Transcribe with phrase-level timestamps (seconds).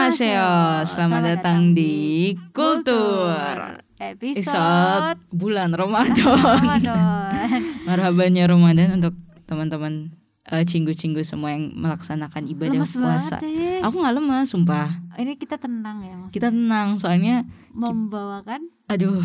[0.00, 0.52] Annyeonghaseyo.
[0.88, 3.84] Selamat datang di Kultur.
[4.00, 6.40] Episode Episode bulan Ramadan.
[6.40, 7.60] Ramadan.
[7.88, 9.12] Marhabannya Ramadan untuk
[9.44, 10.16] teman-teman
[10.48, 13.44] eh, cinggu-cinggu semua yang melaksanakan ibadah Lemes puasa.
[13.44, 13.84] banget ya.
[13.84, 14.88] Aku nggak lemas, sumpah.
[15.20, 16.32] Ini kita tenang ya Mas.
[16.32, 17.44] Kita tenang soalnya
[17.76, 19.20] Membawakan aduh.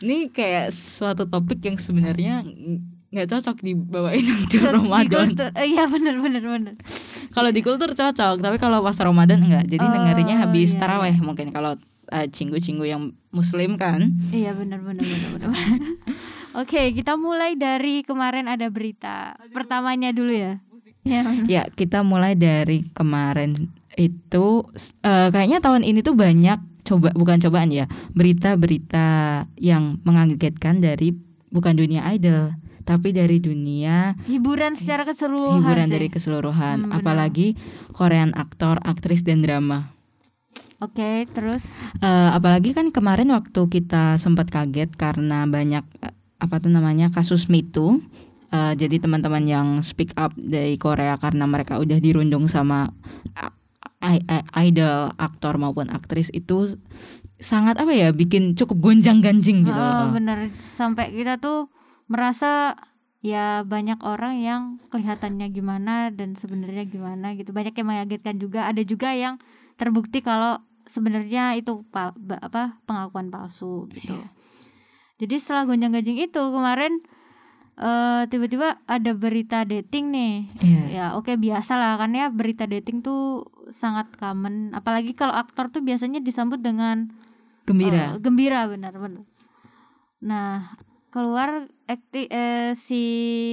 [0.00, 2.40] Ini kayak suatu topik yang sebenarnya
[3.14, 5.30] nggak cocok dibawain di di Ramadan.
[5.30, 5.48] kultur.
[5.54, 6.74] Eh, Iya benar benar benar.
[7.30, 9.64] Kalau di kultur cocok, tapi kalau pas Ramadan enggak.
[9.66, 11.78] Jadi Oh, dengerinnya habis iya, taraweh mungkin kalau
[12.10, 14.10] eh, cinggu-cinggu yang muslim kan.
[14.28, 15.48] Iya benar benar benar benar.
[16.60, 19.34] Oke, kita mulai dari kemarin ada berita.
[19.50, 20.58] Pertamanya dulu ya.
[21.04, 21.22] Iya.
[21.44, 24.46] Ya, kita mulai dari kemarin itu
[25.00, 29.06] eh, kayaknya tahun ini tuh banyak coba bukan cobaan ya, berita-berita
[29.56, 31.16] yang mengagetkan dari
[31.48, 32.52] bukan dunia idol,
[32.84, 35.58] tapi dari dunia Hiburan secara keseluruhan.
[35.58, 35.92] hiburan sih.
[35.92, 37.00] dari keseluruhan, Hmm, benar.
[37.00, 37.56] apalagi
[37.90, 39.90] Korean aktor, aktris dan drama.
[40.78, 41.64] Oke, terus
[41.96, 47.48] Eh, apalagi kan kemarin waktu kita sempat kaget karena banyak eh, apa tuh namanya kasus
[47.48, 48.04] Me Too.
[48.50, 52.92] Eh, jadi teman-teman yang speak up dari Korea karena mereka udah dirundung sama
[54.54, 56.76] idol, aktor maupun aktris itu
[57.36, 59.74] sangat apa ya bikin cukup gonjang-ganjing gitu.
[59.74, 61.72] Oh, bener sampai kita tuh
[62.06, 62.76] merasa
[63.24, 68.84] ya banyak orang yang kelihatannya gimana dan sebenarnya gimana gitu banyak yang mengagetkan juga ada
[68.84, 69.40] juga yang
[69.74, 74.20] terbukti kalau sebenarnya itu pal- apa pengakuan palsu gitu
[75.16, 77.00] jadi setelah gonjang-ganjing itu kemarin
[77.74, 80.82] eh tiba-tiba ada berita dating nih Iya.
[80.86, 85.80] ya oke biasa lah kan ya berita dating tuh sangat common apalagi kalau aktor tuh
[85.80, 87.08] biasanya disambut dengan
[87.64, 88.12] Gembira.
[88.12, 89.24] Oh, gembira benar-benar.
[90.20, 90.76] Nah,
[91.14, 93.02] keluar akti eh, si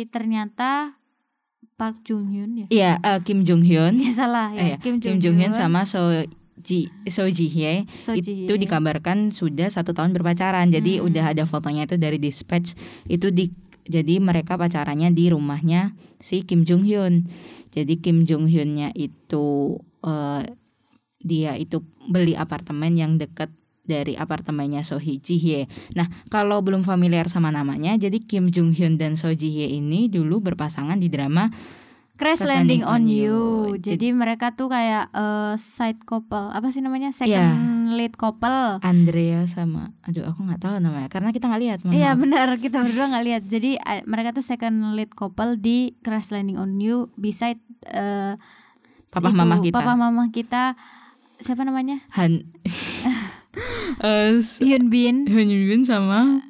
[0.09, 0.97] ternyata
[1.77, 2.67] Park Jung Hyun ya.
[2.69, 3.97] Iya, eh, Kim Jong Hyun.
[4.01, 4.65] Ya salah Eh, ya.
[4.65, 6.25] iya, Kim Jong Hyun sama So
[6.57, 8.57] Ji So Ji Hye So Ji itu Hye.
[8.59, 11.09] dikabarkan sudah satu tahun berpacaran jadi Hmm.
[11.09, 13.49] udah ada fotonya itu dari dispatch itu di
[13.83, 17.25] jadi mereka pacarannya di rumahnya si Kim Jong Hyun
[17.69, 20.41] jadi Kim Jong Hyunnya itu eh,
[21.17, 23.49] dia itu beli apartemen yang dekat
[23.91, 25.67] dari apartemennya So Ji Hye.
[25.91, 30.07] Nah, kalau belum familiar sama namanya, jadi Kim Jong Hyun dan So Ji Hye ini
[30.07, 31.51] dulu berpasangan di drama
[32.13, 33.17] Crash Landing Landing on You.
[33.17, 33.41] You.
[33.75, 36.47] Jadi- Jadi mereka tuh kayak eh, side couple.
[36.47, 37.09] Apa sih namanya?
[37.09, 37.97] Second Iya.
[37.97, 38.77] lead couple.
[38.79, 41.79] Andrea sama aduh aku nggak tahu namanya karena kita nggak lihat.
[41.83, 42.21] Iya maaf.
[42.21, 43.43] benar kita berdua nggak lihat.
[43.49, 48.37] Jadi eh, mereka tuh second lead couple di Crash Landing on You beside eh,
[49.09, 49.73] Papa itu, mama kita.
[49.73, 50.63] Papa mama kita
[51.35, 52.05] siapa namanya?
[52.13, 52.45] Han
[54.39, 55.27] S- Hyun Bin.
[55.27, 56.41] Hyun Bin sama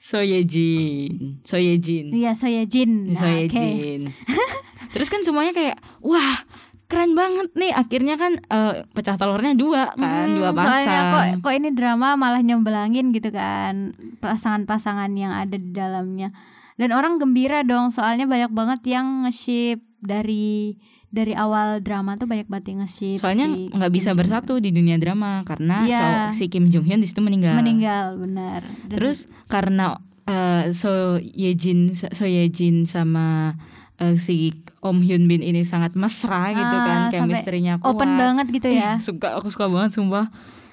[0.00, 1.44] So Ye Jin.
[1.44, 2.08] So Ye Jin.
[2.10, 2.32] Iya,
[2.64, 3.12] Jin.
[3.14, 3.52] So Ye Nah, oke.
[3.52, 4.02] Jin.
[4.96, 6.42] Terus kan semuanya kayak wah
[6.90, 10.66] keren banget nih akhirnya kan eh, pecah telurnya dua kan Mm, dua Soalnya
[11.06, 16.34] kok pasang kok ini drama malah nyembelangin gitu kan pasangan-pasangan yang ada di dalamnya.
[16.74, 20.80] Dan orang gembira dong soalnya banyak banget yang nge-ship dari
[21.10, 23.18] dari awal drama tuh banyak banget yang nge-ship.
[23.18, 26.84] soalnya si nggak bisa Kim Jong bersatu di dunia drama karena cowok si Kim Jong
[26.84, 27.54] Hyun di situ meninggal.
[27.56, 28.62] Meninggal benar.
[28.84, 33.58] Dan- Terus karena eh, So Ye Jin So Ye Jin sama
[33.96, 37.90] eh, si Om Hyun Bin ini sangat mesra gitu Ah, kan sampai chemistry-nya kuat.
[37.92, 38.92] open banget gitu Ih, ya.
[38.98, 40.30] suka aku suka banget sumpah.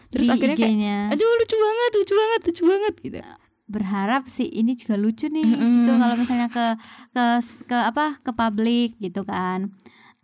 [0.08, 3.20] Terus di akhirnya kayak aduh lucu banget, lucu banget, lucu banget gitu.
[3.68, 5.84] berharap sih ini juga lucu nih Mm-mm.
[5.84, 6.66] gitu kalau misalnya ke
[7.12, 7.24] ke
[7.66, 9.76] ke apa ke publik gitu kan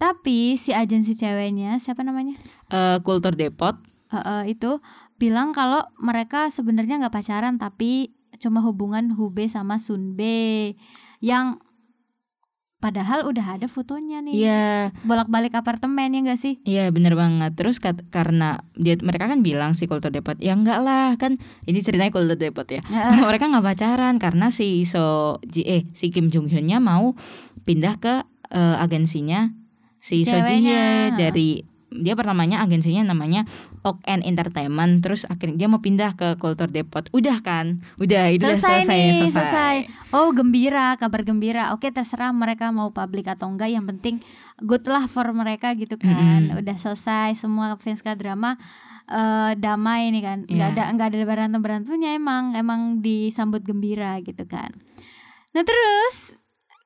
[0.03, 2.35] tapi si agensi ceweknya siapa namanya?
[2.67, 3.79] Eh, Kultur Depot.
[4.11, 4.83] Eh, eh, itu
[5.15, 8.11] bilang kalau mereka sebenarnya nggak pacaran tapi
[8.43, 10.75] cuma hubungan Hube sama Sunbe
[11.23, 11.63] yang
[12.83, 14.43] padahal udah ada fotonya nih.
[14.43, 16.59] Iya, bolak-balik apartemen ya enggak sih?
[16.67, 17.55] Iya bener banget.
[17.55, 21.79] Terus kat- karena dia mereka kan bilang si Kultur Depot, ya enggak lah kan ini
[21.79, 22.83] ceritanya Kultur Depot ya.
[23.23, 27.15] mereka nggak pacaran karena si So eh si Kim Jong Hyunnya mau
[27.63, 29.62] pindah ke eh, agensinya
[30.03, 31.15] si So Ji Hye Ceweknya.
[31.15, 31.49] dari
[31.93, 33.45] dia pertamanya agensinya namanya
[33.85, 37.05] Ok and Entertainment terus akhirnya dia mau pindah ke Kultur Depot.
[37.13, 37.85] Udah kan?
[38.01, 39.75] Udah itu selesai, selesai nih selesai, selesai.
[40.09, 41.69] Oh gembira kabar gembira.
[41.69, 43.69] Oke terserah mereka mau publik atau enggak.
[43.69, 44.15] Yang penting
[44.65, 46.49] good lah for mereka gitu kan.
[46.49, 46.59] Mm-mm.
[46.65, 48.57] udah selesai semua fans K drama
[49.05, 50.37] eh damai nih kan.
[50.49, 50.75] Nggak Iya.
[50.81, 52.57] ada nggak ada berantem berantemnya emang.
[52.57, 54.73] Emang disambut gembira gitu kan.
[55.53, 56.33] Nah terus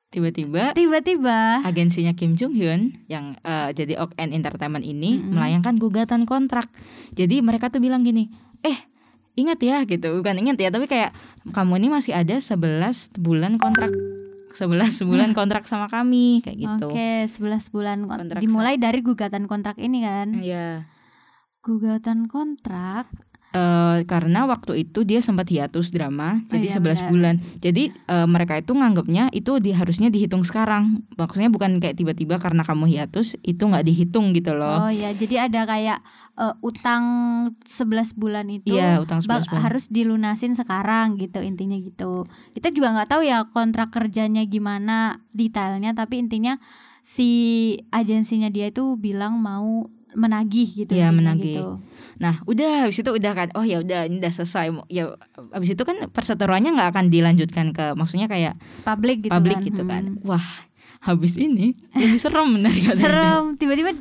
[0.08, 5.36] tiba-tiba tiba-tiba agensinya Kim Jong Hyun yang eh, jadi Ok and Entertainment ini Mm-mm.
[5.36, 6.72] melayangkan gugatan kontrak.
[7.12, 8.32] Jadi mereka tuh bilang gini,
[8.62, 8.78] eh
[9.36, 11.12] ingat ya gitu, bukan ingat ya, tapi kayak
[11.50, 13.92] kamu ini masih ada 11 bulan kontrak
[14.50, 16.88] 11 bulan kontrak sama kami kayak gitu.
[16.90, 20.34] Oke, 11 bulan kon- Kontrak dimulai dari gugatan kontrak ini kan.
[20.34, 20.90] Iya.
[21.62, 23.12] Gugatan kontrak.
[23.58, 27.10] Eh, karena waktu itu dia sempat hiatus drama Oh jadi iya, 11 benar.
[27.10, 27.36] bulan.
[27.58, 31.02] Jadi eh, mereka itu nganggapnya itu di harusnya dihitung sekarang.
[31.14, 34.86] Maksudnya bukan kayak tiba-tiba karena kamu hiatus itu nggak dihitung gitu loh.
[34.86, 36.00] Oh ya, jadi ada kayak
[36.36, 37.04] eh, utang
[37.64, 39.62] 11 bulan itu Iya, utang 11 ba- bulan.
[39.66, 42.24] harus dilunasin sekarang gitu intinya gitu.
[42.54, 46.62] Kita juga nggak tahu ya kontrak kerjanya gimana detailnya, tapi intinya
[47.02, 47.30] si
[47.90, 50.92] agensinya dia itu bilang mau menagih gitu.
[50.94, 51.60] Intinya menagih.
[51.60, 51.74] Gitu.
[52.18, 53.48] Nah, udah habis itu udah kan.
[53.54, 54.72] Oh ya udah ini udah selesai.
[54.88, 55.14] Ya
[55.52, 59.68] habis itu kan perseteruannya nggak akan dilanjutkan ke maksudnya kayak Publik gitu publik kan.
[59.68, 60.04] gitu kan.
[60.16, 60.24] Hmm.
[60.24, 60.48] Wah,
[61.04, 63.92] habis ini lebih serem dari kata Serem, tiba-tiba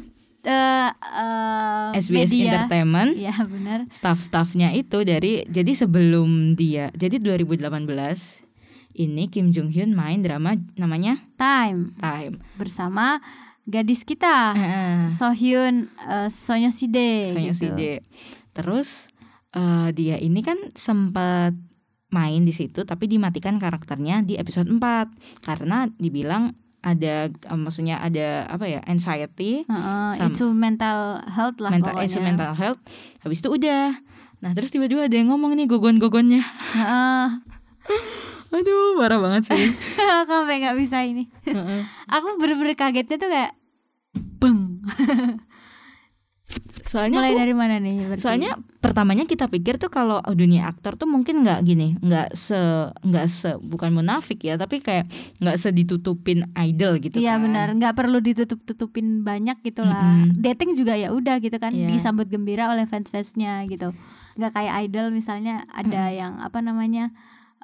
[0.46, 1.98] eh eh, ini.
[1.98, 2.46] SBS media.
[2.62, 3.78] Entertainment Iya benar.
[3.90, 7.66] staff-staffnya itu dari jadi sebelum dia jadi 2018
[8.96, 12.40] ini Kim Jong Hyun main drama namanya Time Time.
[12.54, 13.18] bersama
[13.66, 14.54] gadis kita.
[14.54, 15.10] Heeh.
[15.10, 18.00] Sohyun uh, Sonya Side Sonya gitu.
[18.52, 19.10] Terus
[19.52, 21.52] eh, dia ini kan sempat
[22.06, 24.80] main di situ tapi dimatikan karakternya di episode 4
[25.42, 31.74] karena dibilang ada eh, maksudnya ada apa ya anxiety Heeh, Sam- isu mental health lah
[31.74, 32.08] mental pokoknya.
[32.08, 32.80] isu mental health
[33.20, 33.98] habis itu udah
[34.38, 37.26] nah terus tiba-tiba ada yang ngomong nih gogon-gogonnya Heeh.
[38.56, 39.68] aduh parah banget sih
[40.18, 41.28] Aku sampai nggak bisa ini.
[42.06, 43.52] Aku bener-bener kagetnya tuh kayak
[44.36, 44.80] beng.
[46.86, 47.96] soalnya Mulai aku- dari mana nih?
[48.06, 48.22] berarti?
[48.22, 52.54] soalnya pertamanya kita pikir tuh kalau dunia aktor tuh mungkin nggak gini nggak se
[52.96, 57.92] nggak se bukan munafik ya tapi kayak nggak seditutupin idol gitu Iya kan benar, nggak
[57.92, 60.22] perlu ditutup-tutupin banyak gitu lah.
[60.22, 60.38] Mm-mm.
[60.38, 61.90] Dating juga ya udah gitu kan, Iya.
[61.90, 63.90] disambut gembira oleh fans-fansnya gitu.
[64.36, 67.10] Nggak kayak idol misalnya ada yang apa namanya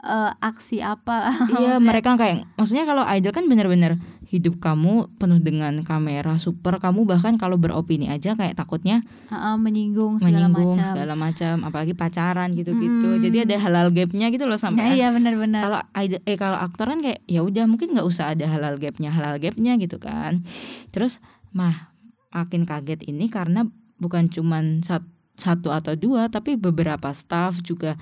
[0.02, 1.30] eh, aksi apa?
[1.54, 7.04] Iya mereka kayak maksudnya kalau idol kan bener-bener hidup kamu penuh dengan kamera super kamu
[7.04, 10.88] bahkan kalau beropini aja kayak takutnya Heeh, menyinggung segala menyinggung macam.
[10.88, 13.20] segala macam apalagi pacaran gitu-gitu Mm.
[13.20, 15.60] jadi ada halal gapnya gitu loh sampai iya benar-benar.
[15.62, 19.10] kalau idol eh kalau aktor kan kayak ya udah mungkin nggak usah ada halal gapnya
[19.10, 20.40] halal gapnya gitu kan
[20.88, 21.20] terus
[21.50, 21.92] mah
[22.30, 28.00] makin kaget ini karena bukan cuman sat- satu atau dua tapi beberapa staff juga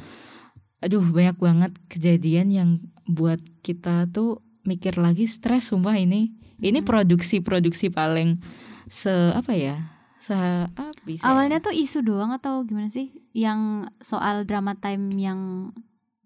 [0.81, 2.71] aduh banyak banget kejadian yang
[3.05, 8.41] buat kita tuh mikir lagi stres sumpah ini ini produksi-produksi paling
[8.89, 9.77] se apa ya
[10.21, 10.37] se
[10.69, 11.33] apa bisa ya?
[11.33, 13.09] Awalnya tuh isu doang atau gimana sih?
[13.33, 15.73] Yang soal drama time yang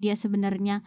[0.03, 0.83] dia sebenarnya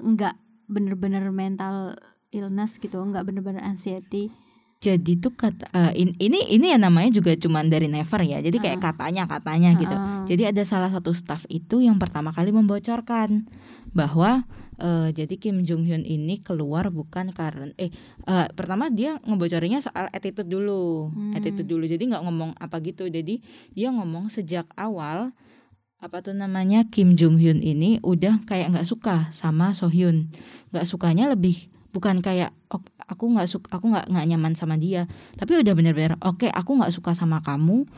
[0.00, 0.34] nggak
[0.66, 2.00] bener-bener mental
[2.32, 4.32] illness gitu, nggak bener-bener anxiety.
[4.76, 8.54] Jadi tuh kata eh, in- ini ini ya namanya juga cuman dari never ya jadi
[8.54, 8.86] kayak Heeh.
[8.86, 10.14] katanya katanya gitu Heeh.
[10.26, 13.46] Jadi ada salah satu staff itu yang pertama kali membocorkan
[13.90, 14.44] bahwa
[14.76, 17.88] eh, jadi Kim Jong Hyun ini keluar bukan karena eh
[18.26, 21.32] eh, pertama dia ngebocorinnya soal attitude dulu, Hmm.
[21.32, 21.84] attitude dulu.
[21.84, 23.06] Jadi nggak ngomong apa gitu.
[23.06, 23.40] Jadi
[23.72, 25.32] dia ngomong sejak awal
[25.96, 30.28] apa tuh namanya Kim Jong Hyun ini udah kayak nggak suka sama So Hyun,
[30.68, 35.08] nggak sukanya lebih bukan kayak "Oh, aku nggak suka aku nggak nggak nyaman sama dia.
[35.40, 37.88] Tapi udah bener-bener oke aku nggak suka sama kamu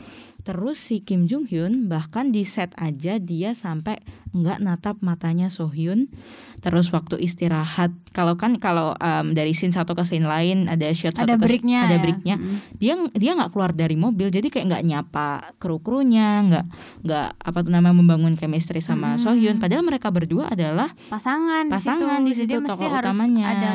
[0.49, 4.01] terus si Kim Jong Hyun bahkan di set aja dia sampai
[4.33, 6.09] nggak natap matanya So Hyun
[6.65, 11.13] terus waktu istirahat kalau kan kalau em, dari scene satu ke scene lain ada shot
[11.21, 12.01] ada satu ke breaknya ada ya.
[12.01, 12.57] breaknya Mm-mm.
[12.81, 15.29] dia dia nggak keluar dari mobil jadi kayak nggak nyapa
[15.61, 16.65] kru krunya nggak
[17.05, 19.21] nggak apa tuh namanya membangun chemistry sama Hmm.
[19.21, 22.49] So Hyun padahal mereka berdua adalah pasangan, pasangan di di situ.
[22.49, 23.71] situ Jadi mesti tokoh harus utamanya ada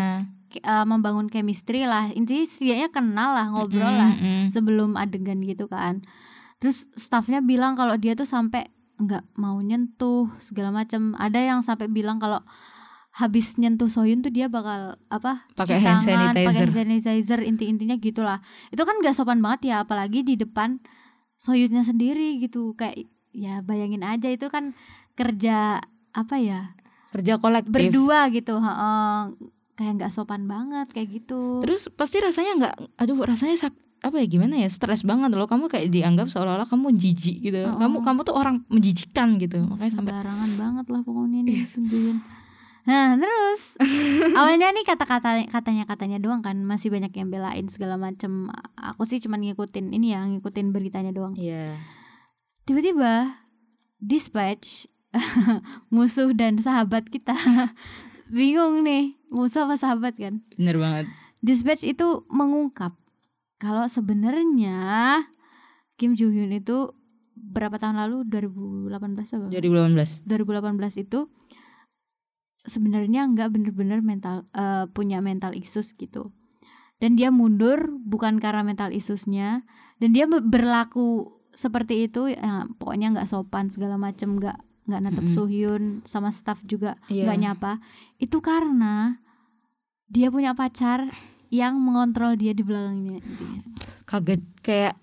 [0.53, 2.09] eh, membangun chemistry lah.
[2.13, 4.41] Intinya setidaknya kenal lah, ngobrol Mm-mm, lah mm-mm.
[4.49, 6.01] sebelum adegan gitu kan.
[6.63, 8.71] Terus staffnya bilang kalau dia tuh sampai
[9.03, 11.11] nggak mau nyentuh segala macam.
[11.19, 12.39] Ada yang sampai bilang kalau
[13.13, 16.65] habis nyentuh Soyun tuh dia bakal apa Pakai hand tangan, pakai sanitizer.
[16.65, 18.41] hand sanitizer inti-intinya gitulah
[18.73, 20.81] itu kan nggak sopan banget ya apalagi di depan
[21.37, 24.73] Soyunnya sendiri gitu kayak ya bayangin aja itu kan
[25.13, 25.77] kerja
[26.09, 26.73] apa ya
[27.13, 29.17] kerja kolektif berdua gitu heeh.
[29.77, 34.27] kayak nggak sopan banget kayak gitu terus pasti rasanya nggak aduh rasanya sak apa ya
[34.27, 37.79] gimana ya stres banget loh kamu kayak dianggap seolah-olah kamu jijik gitu Oh.
[37.79, 41.65] kamu kamu tuh orang menjijikkan gitu makanya sampai sembarangan banget lah pokoknya nih Iya.
[41.65, 42.17] Kim Joo-hyun.
[42.83, 43.61] Nah terus
[44.37, 48.51] awalnya nih kata-kata katanya katanya doang kan masih banyak yang belain segala macem.
[48.75, 51.31] Aku sih cuman ngikutin ini ya ngikutin beritanya doang.
[51.33, 51.79] iya
[52.63, 53.39] Tiba-tiba
[53.97, 54.91] dispatch
[55.89, 57.31] musuh dan sahabat kita
[58.29, 60.43] bingung nih musuh apa sahabat kan?
[60.53, 61.05] bener banget
[61.39, 62.95] Dispatch itu mengungkap
[63.63, 65.23] kalau sebenarnya
[65.95, 66.91] Kim Joo Hyun itu
[67.33, 68.91] berapa tahun lalu 2018
[69.39, 69.47] apa?
[69.47, 71.19] 2018 2018 itu
[72.63, 76.31] sebenarnya nggak bener-bener mental eh, punya mental issues gitu
[76.99, 79.67] dan dia mundur bukan karena mental issuesnya
[79.99, 85.23] dan dia be- berlaku seperti itu ya, pokoknya nggak sopan segala macem nggak nggak natap
[85.23, 85.35] Mm-mm.
[85.35, 87.27] Suhyun sama staff juga Iya.
[87.27, 87.71] nggak nyapa
[88.17, 89.19] itu karena
[90.07, 91.11] dia punya pacar
[91.53, 93.61] yang mengontrol dia di belakangnya intinya.
[94.09, 94.95] kaget kayak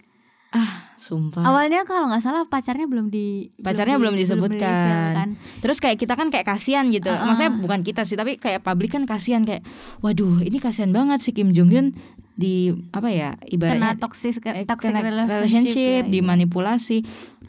[0.50, 4.59] ah sumpah awalnya kalau nggak salah pacarnya belum di Pacarnya belum di- disebutkan.
[4.59, 5.28] di-reveal kan.
[5.62, 7.07] Terus kayak kita kan kayak kasihan gitu.
[7.07, 7.23] Uh-uh.
[7.23, 9.62] Maksudnya bukan kita sih, tapi kayak publik kan kasihan kayak
[10.02, 11.87] waduh, ini kasihan banget si Kim Jong Hyun
[12.40, 16.09] di apa ya kena ibaratnya toxic eh, toxic kena relationship, relationship, ya, iya.
[16.09, 16.99] dimanipulasi.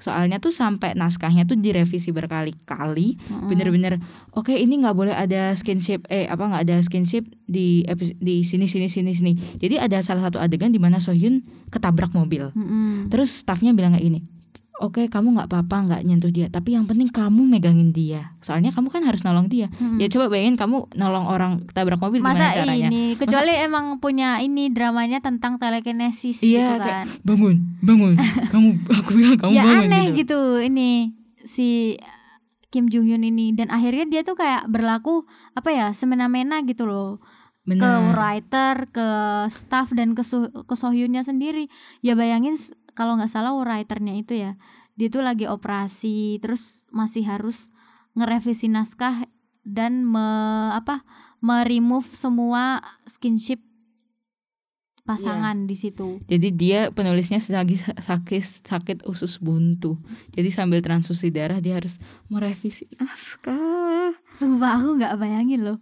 [0.01, 3.21] Soalnya tuh sampai naskahnya tuh direvisi berkali-kali.
[3.21, 3.48] Mm-mm.
[3.48, 4.03] Bener-bener
[4.36, 7.88] oke ini nggak boleh ada skinship eh apa nggak ada skinship di
[8.19, 9.33] di sini sini sini sini.
[9.62, 12.51] Jadi ada salah satu adegan di mana Sohyun ketabrak mobil.
[12.51, 13.07] Mm-mm.
[13.07, 14.19] Terus staffnya bilang kayak gini,
[14.81, 18.33] oke kamu nggak apa-apa nggak nyentuh dia, tapi yang penting kamu megangin dia.
[18.39, 19.69] Soalnya kamu kan harus nolong dia.
[19.71, 19.95] Mm-mm.
[19.95, 22.89] Ya coba bayangin kamu nolong orang tabrak mobil masa gimana caranya?
[22.89, 28.13] ini kecuali emang punya ini dramanya tentang telekinesis Iya, gitu kayak, kan Bangun, bangun.
[28.53, 30.17] kamu aku bilang kamu ya bangun aneh gitu.
[30.17, 30.41] gitu.
[30.59, 30.89] ini
[31.41, 31.95] si
[32.67, 37.19] Kim Joo Hyun ini dan akhirnya dia tuh kayak berlaku apa ya semena-mena gitu loh
[37.61, 38.17] ke Bener.
[38.17, 39.07] writer ke
[39.47, 41.69] staff dan ke Su- ke Sohyunnya sendiri
[42.00, 42.57] ya bayangin
[42.93, 44.60] kalau nggak salah writernya itu ya
[44.95, 47.71] dia tuh lagi operasi terus masih harus
[48.13, 49.25] ngerevisi naskah
[49.63, 50.25] dan me
[50.75, 51.05] apa
[51.39, 53.63] meremove semua skinship
[55.01, 59.98] pasangan di situ Jadi dia penulisnya lagi sakit sakit usus buntu.
[60.29, 61.98] Jadi sambil transfusi darah dia harus
[62.29, 64.13] merevisi naskah.
[64.38, 65.81] Sumpah aku nggak bayangin loh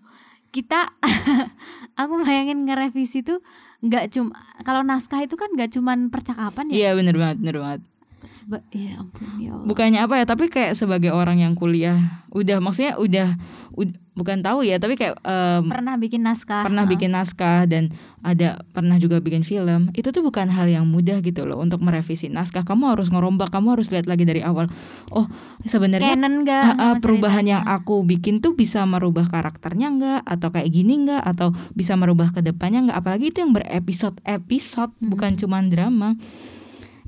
[0.49, 0.89] kita
[2.01, 3.39] aku bayangin ngerevisi tuh
[3.79, 7.81] nggak cuma kalau naskah itu kan nggak cuman percakapan ya Iya bener banget, bener banget.
[8.21, 9.63] Seba- ya ampun ya Allah.
[9.63, 13.39] bukannya apa ya tapi kayak sebagai orang yang kuliah udah maksudnya udah,
[13.71, 16.67] ud- bukan tahu ya tapi kayak em, pernah bikin naskah.
[16.67, 16.91] pernah Heeh.
[16.91, 19.95] bikin naskah dan ada pernah juga bikin film.
[19.95, 22.67] Itu tuh bukan hal yang mudah gitu loh untuk merevisi naskah.
[22.67, 24.67] Kamu harus ngerombak kamu harus lihat lagi dari awal.
[25.15, 25.31] Oh
[25.63, 26.63] sebenarnya nggak?
[26.75, 31.55] Sama perubahan yang aku bikin tuh bisa merubah karakternya enggak atau kayak gini enggak atau
[31.71, 35.15] bisa merubah ke depannya enggak apalagi itu yang berepisode episode Mm-mm.
[35.15, 36.09] bukan cuman drama.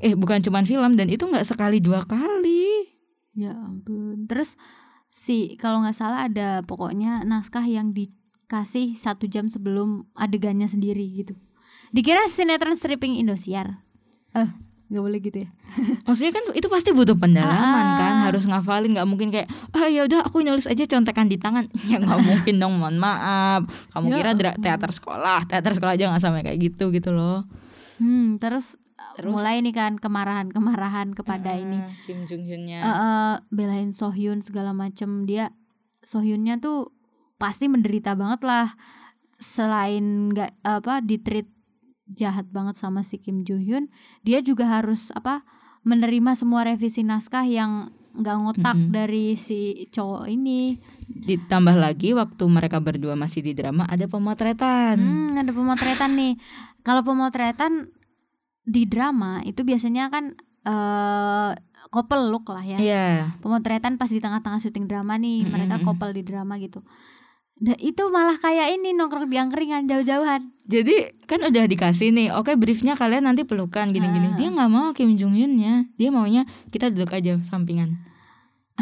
[0.01, 2.87] Eh bukan cuman film dan itu enggak sekali dua kali.
[3.35, 4.27] Ya ampun.
[4.27, 4.55] Terus
[5.11, 11.35] si kalau nggak salah ada pokoknya naskah yang dikasih satu jam sebelum adegannya sendiri gitu
[11.91, 13.83] dikira sinetron stripping Indosiar
[14.31, 14.47] eh
[14.87, 15.49] nggak boleh gitu ya
[16.07, 20.03] Maksudnya kan itu pasti butuh pendalaman Ah, kan, harus ngafalin nggak mungkin kayak ah ya
[20.03, 21.71] udah aku nulis aja contekan di tangan.
[21.87, 23.63] Ya nggak mungkin dong, mohon maaf.
[23.95, 27.47] Kamu Ya kira teater sekolah, teater sekolah aja nggak sampai kayak gitu gitu loh.
[28.03, 28.75] hmm terus,
[29.11, 29.27] Terus?
[29.29, 32.79] mulai nih kan kemarahan kemarahan kepada ini Ah, Kim Jong Hyunnya.
[32.79, 35.51] Eh, eh, belain Sohyun segala macem dia
[36.01, 36.95] Sohyunnya tuh
[37.35, 38.73] pasti menderita banget lah
[39.35, 41.49] selain nggak apa ditreat
[42.07, 43.89] jahat banget sama si Kim Joo Hyun
[44.21, 45.41] dia juga harus apa
[45.81, 48.91] menerima semua revisi naskah yang nggak ngotak Mm-mm.
[48.91, 50.75] dari si cowok ini
[51.07, 54.95] Ditambah lagi waktu mereka berdua masih di drama ada pemotretan.
[54.95, 56.33] hmm, ada pemotretan nih
[56.81, 57.87] kalau pemotretan
[58.61, 61.51] di drama itu biasanya kan eh
[61.89, 63.07] couple look lah ya Iya.
[63.41, 65.51] pemotretan pas di tengah-tengah syuting drama nih Mm-mm.
[65.51, 66.85] mereka couple di drama gitu
[67.61, 72.57] Dan itu malah kayak ini nongkrong di angkringan jauh-jauhan Jadi kan udah dikasih nih, oke
[72.57, 74.33] briefnya kalian nanti pelukan gini-gini.
[74.33, 74.37] Ah.
[74.39, 78.01] Dia nggak mau Kim Jong Hyunnya, dia maunya kita duduk aja sampingan.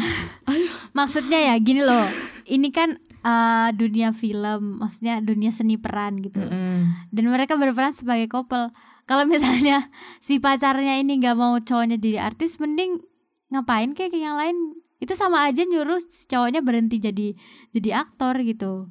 [0.92, 2.06] maksudnya ya gini loh
[2.46, 6.80] ini kan eh, dunia film maksudnya dunia seni peran gitu Heeh.
[7.10, 8.72] dan mereka berperan sebagai couple
[9.10, 9.90] kalau misalnya
[10.26, 13.02] si pacarnya ini nggak mau cowoknya jadi artis mending
[13.50, 17.34] ngapain kayak yang lain itu sama aja nyuruh si cowoknya berhenti jadi
[17.74, 18.86] jadi aktor gitu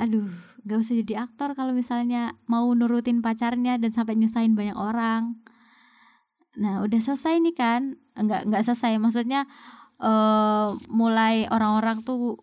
[0.00, 0.32] aduh
[0.64, 5.36] gak usah jadi aktor kalau misalnya mau nurutin pacarnya dan sampai nyusahin banyak orang
[6.56, 9.44] nah udah selesai nih kan nggak nggak selesai maksudnya
[10.00, 12.40] eh mulai orang-orang tuh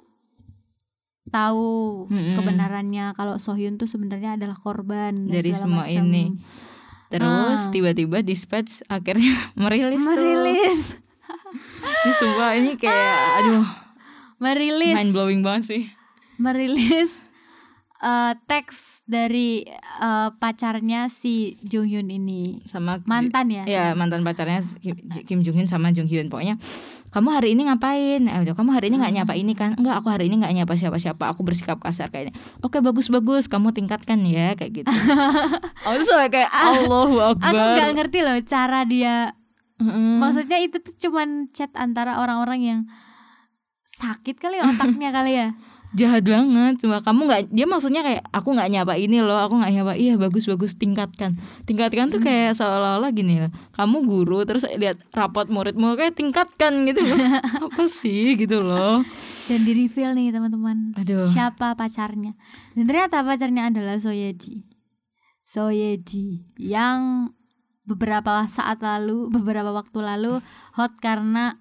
[1.27, 2.39] tahu Mm-mm.
[2.39, 6.05] kebenarannya kalau Sohyun tuh sebenarnya adalah korban Dari semua macam.
[6.07, 6.23] ini.
[7.07, 7.23] Terus
[7.59, 7.69] Ah.
[7.69, 10.07] tiba-tiba dispatch akhirnya merilis, tuh.
[10.07, 10.79] merilis
[12.03, 13.65] Ini sumpah ini kayak aduh
[14.37, 15.83] merilis mind blowing banget sih.
[16.37, 17.11] merilis
[17.97, 19.65] eh, teks dari
[19.97, 25.57] eh, pacarnya si Jung Hyun ini Sama mantan ya Ya mantan pacarnya Kim, Kim Jong
[25.57, 26.59] Hyun sama Jung Hyun pokoknya
[27.17, 28.21] kamu hari ini ngapain?
[28.23, 29.19] Eh, udah, kamu hari ini nggak Hmm.
[29.25, 29.73] nyapa ini kan?
[29.73, 31.33] Enggak, aku hari ini nggak nyapa siapa-siapa.
[31.33, 32.37] Aku bersikap kasar kayaknya.
[32.61, 33.49] Oke, bagus-bagus.
[33.49, 34.87] Kamu tingkatkan ya kayak gitu.
[35.85, 37.73] aku tuh kayak Allahu aku Akbar.
[37.73, 39.33] nggak ngerti loh cara dia
[39.77, 40.17] Heeh.
[40.17, 42.79] maksudnya itu tuh cuman chat antara orang-orang yang
[43.93, 45.47] sakit kali ya otaknya kali ya
[45.95, 46.83] jahat banget.
[46.83, 50.19] Cuma kamu nggak dia maksudnya kayak aku nggak nyapa ini loh aku nggak nyapa iya
[50.19, 51.39] bagus bagus tingkatkan.
[51.63, 57.05] Tingkatkan tuh kayak seolah-olah gini loh kamu guru terus lihat rapot muridmu kayak tingkatkan gitu
[57.05, 57.19] loh.
[57.69, 59.05] Apa sih gitu loh.
[59.47, 61.23] Dan di reveal nih teman-teman aduh.
[61.23, 62.35] siapa pacarnya.
[62.75, 64.67] Dan ternyata pacarnya adalah Soyeji.
[65.47, 67.31] Soyeji yang
[67.87, 70.43] beberapa saat lalu beberapa waktu lalu
[70.75, 71.55] hot karena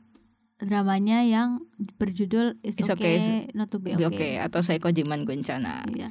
[0.59, 1.61] dramanya yang
[1.97, 4.33] berjudul It's, It's okay, Okay, Not to be Oke okay.
[4.39, 6.09] atau Psycho Jiman Goncana Iya.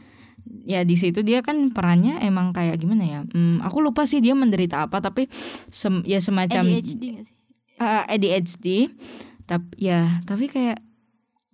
[0.63, 4.33] ya di situ dia kan perannya emang kayak gimana ya Hmm, aku lupa sih dia
[4.33, 5.25] menderita apa tapi
[5.67, 7.33] sem- ya semacam ADHD gak sih?
[7.75, 8.65] uh, ADHD
[9.43, 10.77] tapi ya tapi kayak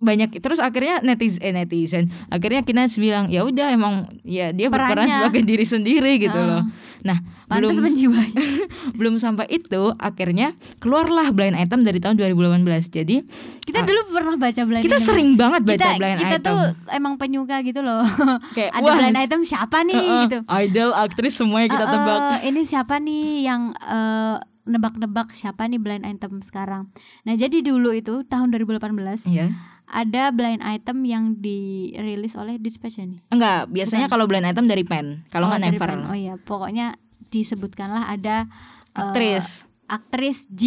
[0.02, 5.06] banyak terus akhirnya netizen eh, netizen akhirnya kita bilang ya udah emang ya dia berperan
[5.06, 5.14] Perannya.
[5.16, 6.50] sebagai diri sendiri gitu Heeh.
[6.52, 6.62] loh
[7.00, 8.14] nah Pantes belum
[8.98, 13.16] belum sampai itu akhirnya keluarlah blind item dari tahun 2018 jadi
[13.62, 13.86] Kita Ah.
[13.86, 15.06] dulu pernah baca blind kita item.
[15.06, 18.02] sering banget baca kita, blind kita item tuh emang penyuka gitu loh.
[18.56, 20.38] kayak Ada wah, blind item siapa nih uh-uh, gitu.
[20.48, 25.76] idol aktris semuanya kita Eh, eh, tebak ini siapa nih yang eh, nebak-nebak siapa nih
[25.76, 26.86] blind item sekarang.
[27.20, 29.50] Nah, jadi dulu itu tahun 2018 Iya.
[29.92, 33.20] Ada blind item yang dirilis oleh Dispatch ya nih.
[33.28, 36.08] enggak biasanya kalau blind item dari pen kalau Oh, nggak dari never Pen.
[36.08, 36.96] Oh iya, pokoknya
[37.28, 38.48] disebutkanlah ada
[38.90, 40.64] eh, aktris aktris G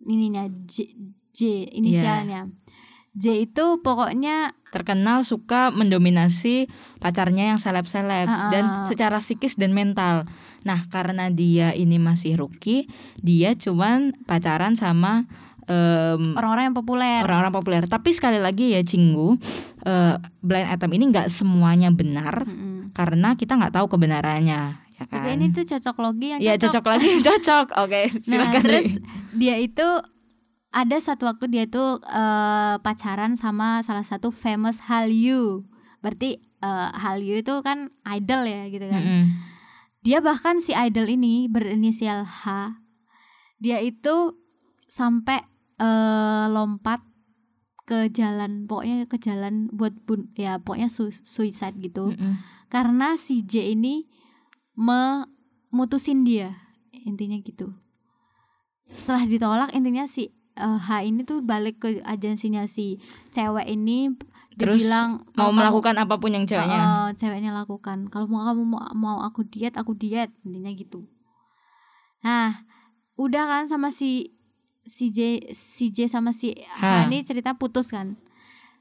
[0.00, 0.94] ininya J,
[1.32, 1.40] J
[1.72, 2.46] inisialnya.
[3.12, 6.68] J itu pokoknya terkenal suka mendominasi
[7.00, 8.50] pacarnya yang seleb-seleb Ah, ah.
[8.52, 10.28] dan secara psikis dan mental.
[10.62, 12.86] Nah, karena dia ini masih rookie,
[13.16, 15.24] dia cuman pacaran sama
[15.66, 17.20] em, orang-orang yang populer.
[17.22, 17.82] orang-orang populer.
[17.84, 19.36] Tapi sekali lagi ya Cinggu,
[19.82, 22.90] eh, blind item ini nggak semuanya benar Mm-mm.
[22.90, 25.20] karena kita nggak tahu kebenarannya, ya kan?
[25.20, 27.66] Tapi ini tuh cocok logi yang ya cocok lagi, cocok.
[27.82, 28.62] Oke, Nah, silakan.
[28.62, 29.02] terus Ri.
[29.34, 29.86] dia itu
[30.70, 35.64] ada satu waktu dia tuh eh, pacaran sama salah satu famous Hallyu.
[35.98, 39.00] Berarti eh, Hallyu itu kan idol ya gitu kan.
[39.00, 39.24] Mm-mm.
[40.00, 42.76] Dia bahkan si idol ini berinisial H.
[43.58, 44.36] Dia itu
[44.86, 45.42] sampai
[45.76, 47.00] eh, lompat
[47.86, 52.10] ke jalan, pokoknya ke jalan buat bun ya pokoknya su- suicide gitu.
[52.10, 52.42] Mm-mm.
[52.66, 54.10] Karena si J ini
[54.74, 56.58] memutusin dia.
[56.92, 57.70] Intinya gitu.
[58.90, 62.98] Setelah ditolak intinya si eh, H ini tuh balik ke agensinya si
[63.30, 64.14] cewek ini
[64.56, 66.80] Terus bilang Mau "Kalau kamu- melakukan apa pun yang ceweknya.
[66.80, 68.08] Heeh, ceweknya lakukan.
[68.08, 71.04] Kalau mau kamu mau, mau aku diet, aku diet, intinya gitu.
[72.24, 72.64] Nah,
[73.14, 74.32] udah kan sama si
[74.86, 77.04] si J si J sama si H Ha.
[77.10, 78.14] ini cerita putus kan.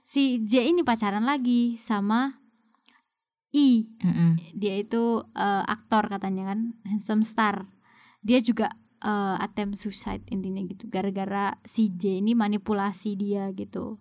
[0.05, 2.37] Si J ini pacaran lagi sama
[3.51, 3.89] I.
[4.05, 4.37] Mm-mm.
[4.53, 7.65] Dia itu eh, aktor katanya kan, handsome star.
[8.21, 8.69] Dia juga
[9.01, 10.85] eh, attempt suicide intinya gitu.
[10.87, 13.97] Gara-gara si J ini manipulasi dia gitu.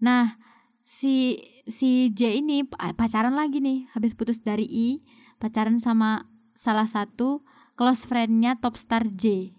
[0.00, 0.38] Nah,
[0.86, 5.02] si si J ini pa- pacaran lagi nih habis putus dari I
[5.42, 7.42] pacaran sama salah satu
[7.74, 9.50] close friendnya top star J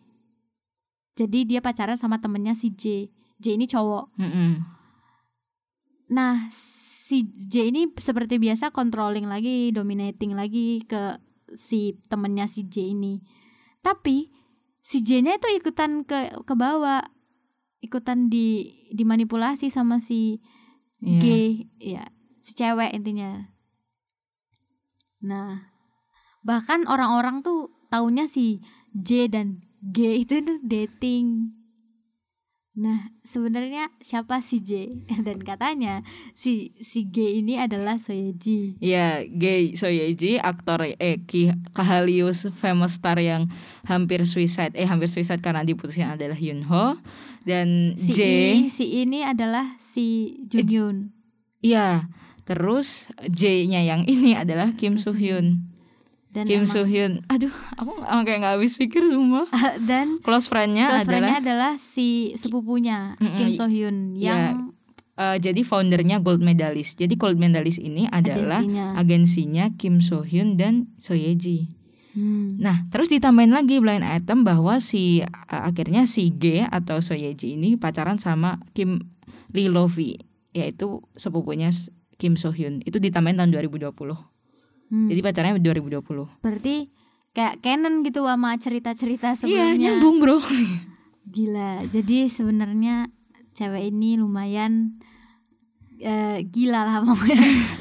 [1.18, 3.10] jadi dia pacaran sama temennya si J.
[3.42, 4.14] J ini cowok.
[4.22, 4.78] Mm-mm.
[6.08, 11.20] nah si J ini seperti biasa controlling lagi dominating lagi ke
[11.58, 13.20] si temennya si J ini.
[13.82, 14.32] Tapi
[14.86, 17.04] si J nya itu ikutan ke ke bawah.
[17.78, 20.40] Ikutan di dimanipulasi sama si
[20.98, 21.22] Iya.
[21.22, 21.26] G
[21.78, 22.04] ya
[22.42, 23.54] si cewek intinya.
[25.22, 25.70] Nah
[26.42, 28.66] bahkan orang-orang tuh taunya si
[28.98, 31.54] J dan G itu dating.
[32.78, 34.94] Nah sebenarnya siapa si J?
[35.26, 36.06] Dan katanya
[36.38, 38.78] si si G ini adalah Soyeji.
[38.78, 43.50] Ya, Gay Soyeji, aktor eh Ki Kahalius famous star yang
[43.90, 47.02] hampir suicide eh hampir suicide karena diputusin adalah Yunho.
[47.42, 51.18] Dan si J I, si ini adalah si Junhyun
[51.62, 52.08] iya
[52.48, 55.68] terus J-nya yang ini adalah Kim Kim Soo Hyun.
[56.32, 57.24] Dan Kim Soo Hyun.
[57.32, 57.92] Aduh, aku
[58.28, 59.48] kayak nggak habis pikir semua.
[59.90, 64.42] dan Close friend-nya close adalah friend-nya adalah si sepupunya Mm-mm, Kim So Hyun ya, yang
[65.18, 67.00] eh, jadi foundernya Gold Medalist.
[67.00, 71.78] Jadi Gold Medalist ini adalah agensinya agensinya Kim So Hyun dan Soyeji.
[72.18, 72.58] Hmm.
[72.58, 75.30] Nah, terus ditambahin lagi blind item bahwa si uh,
[75.70, 79.14] akhirnya si G atau Soyeji ini pacaran sama Kim
[79.54, 80.18] Lee Lovie,
[80.50, 81.70] yaitu sepupunya
[82.18, 82.82] Kim So Hyun.
[82.82, 83.94] Itu ditambahin tahun 2020.
[84.88, 85.08] Hmm.
[85.08, 86.00] Jadi pacarnya 2020.
[86.40, 86.88] berarti
[87.32, 90.38] kayak canon gitu sama cerita-cerita Iya, sebelumnya nyambung, Bro.
[91.28, 93.12] gila jadi sebenarnya
[93.52, 94.96] cewek ini lumayan
[95.98, 97.36] eh, gila lah pokoknya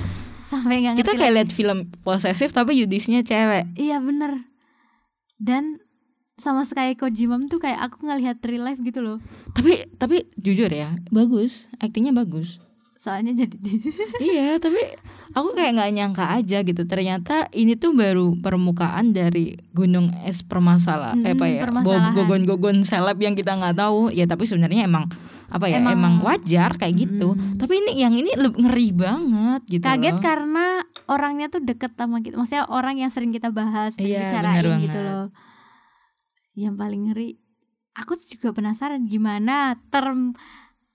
[0.51, 1.39] sampai nggak Kita ngerti kayak lagi.
[1.39, 3.71] lihat film posesif tapi yudisnya cewek.
[3.75, 4.51] iya bener
[5.37, 5.79] dan
[6.35, 9.19] sama sekali Kojimam tuh kayak aku ngelihat real life gitu loh
[9.53, 11.65] Tapi tapi jujur ya, bagus.
[11.77, 12.61] Aktingnya bagus.
[12.97, 13.57] Soalnya jadi
[14.25, 14.81] iya tapi
[15.31, 21.13] aku kayak nggak nyangka aja gitu ternyata ini tuh baru permukaan dari gunung es permasalah
[21.13, 22.13] Mm, eh, apa ya permasalahan.
[22.13, 25.07] gogon-gogon seleb yang kita nggak tahu ya tapi sebenarnya emang
[25.47, 27.57] apa ya emang, Emang- wajar kayak gitu Mm.
[27.57, 30.23] tapi ini yang ini ngeri banget gitu kaget loh.
[30.23, 30.67] karena
[31.07, 34.99] orangnya tuh deket sama kita maksudnya orang yang sering kita bahas dan Iya, bicarain gitu
[34.99, 35.27] loh
[36.55, 37.37] yang paling ngeri
[37.93, 40.33] aku tuh juga penasaran gimana term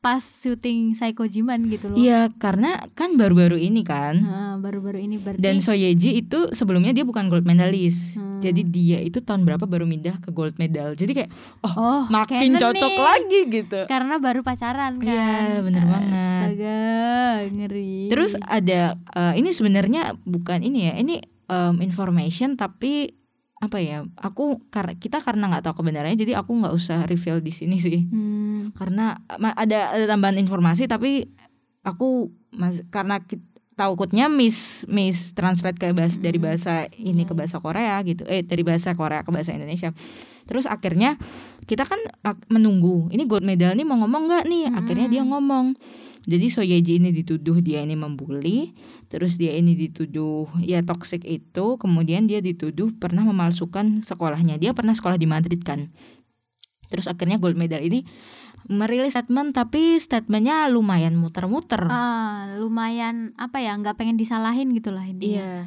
[0.01, 1.97] pas syuting Psychojiman gitu loh.
[1.97, 4.17] Iya karena kan baru-baru ini kan.
[4.17, 8.17] Nah, baru-baru ini berarti dan Soyeji itu sebelumnya dia bukan gold medalist.
[8.17, 8.41] Hmm.
[8.41, 10.97] jadi dia itu tahun berapa baru pindah ke gold medal.
[10.97, 11.29] Jadi kayak
[11.61, 13.05] oh makin canon cocok nih.
[13.05, 13.79] lagi gitu.
[13.85, 15.05] Karena baru pacaran kan.
[15.05, 16.17] Iya, bener banget.
[16.17, 16.81] astaga
[17.53, 18.09] ngeri.
[18.09, 23.20] Terus ada eh, ini sebenarnya bukan ini ya, ini em, information tapi
[23.61, 24.01] apa ya?
[24.17, 28.09] Aku karena kita karena nggak tahu kebenarannya, jadi aku nggak usah reveal di sini sih.
[28.09, 31.29] Hmm, Karena ada ada tambahan informasi tapi
[31.85, 33.41] aku mas, karena ki-
[33.81, 36.45] takutnya miss miss translate ke bahasa dari Hmm.
[36.53, 37.39] bahasa ini ke iya.
[37.41, 38.29] bahasa Korea gitu.
[38.29, 39.89] Eh dari bahasa Korea ke bahasa Indonesia.
[40.45, 41.17] Terus akhirnya
[41.65, 41.97] kita kan
[42.53, 43.09] menunggu.
[43.09, 44.63] Ini gold medal nih mau ngomong nggak nih?
[44.77, 45.73] Akhirnya dia ngomong.
[46.21, 48.77] Jadi Soyeji ini dituduh dia ini membuli,
[49.09, 54.61] terus dia ini dituduh ya toxic itu, kemudian dia dituduh pernah memalsukan sekolahnya.
[54.61, 55.89] Dia pernah sekolah di Madrid kan.
[56.93, 58.05] Terus akhirnya gold medal ini
[58.65, 61.87] merilis statement tapi statementnya lumayan muter-muter.
[61.87, 65.57] ah, lumayan apa ya nggak pengen disalahin gitu lah intinya Iya.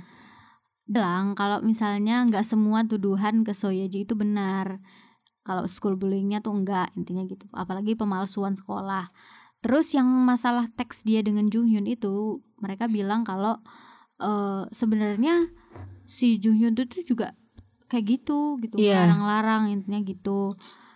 [0.85, 4.79] bilang kalau misalnya nggak semua tuduhan ke Soyeji itu benar
[5.41, 9.09] kalau school bullyingnya tuh enggak intinya gitu apalagi pemalsuan sekolah
[9.59, 13.59] terus yang masalah teks dia dengan Jung Hyun itu mereka bilang kalau
[14.21, 15.49] eh, sebenarnya
[16.05, 17.33] si Jung Hyun itu tuh juga
[17.89, 19.09] kayak gitu gitu Iya.
[19.09, 20.53] larang-larang intinya gitu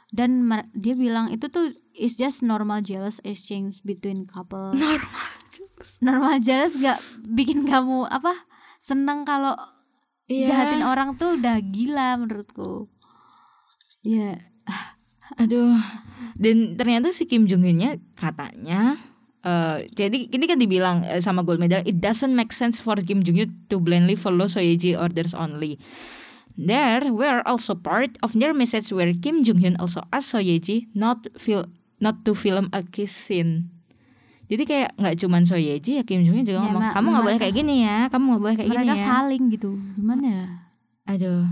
[0.09, 5.05] dan dia bilang itu tuh is just normal jealous exchange between couple Normal.
[6.07, 8.33] normal jealous gak bikin kamu apa
[8.79, 9.55] senang kalau
[10.29, 10.45] Iya.
[10.45, 12.93] jahatin orang tuh udah gila menurutku
[14.03, 14.37] ya
[15.37, 15.77] Aduh.
[16.37, 18.97] Dan ternyata si Kim Jong Unnya katanya
[19.39, 23.21] eh jadi ini kan dibilang eh, sama gold medal it doesn't make sense for Kim
[23.21, 25.77] Jong Un to blindly follow Soyeji orders only.
[26.59, 31.23] There were also part of their message where Kim Jong Un also asked Soyeji not
[31.35, 33.71] feel not to film a kiss scene.
[34.47, 37.23] Jadi kayak nggak cuman Soyeji ya Kim Jong Un juga Ya, ngomong ma- kamu nggak
[37.23, 39.07] boleh mereka- kayak gini ya, kamu nggak boleh kayak mereka gini ya.
[39.07, 40.47] saling gitu gimana ya
[41.07, 41.45] Aduh.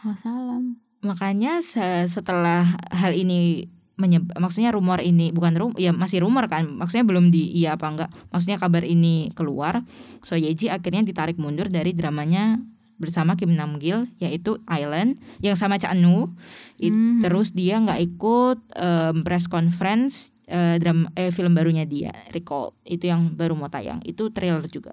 [0.00, 0.62] wassalam
[0.98, 6.70] makanya se- setelah hal ini menyeb maksudnya rumor ini bukan rum ya masih rumor kan
[6.70, 9.82] maksudnya belum di iya apa enggak maksudnya kabar ini keluar
[10.22, 12.62] Soyeji akhirnya ditarik mundur dari dramanya
[12.98, 17.22] bersama Kim Namgil yaitu Island yang sama Cha It- Hmm.
[17.22, 22.74] terus dia nggak ikut em, press conference eh, drama eh, film barunya dia Recall.
[22.84, 24.00] Itu yang baru mau tayang.
[24.02, 24.92] Itu trailer juga